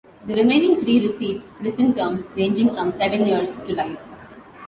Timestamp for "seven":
2.93-3.23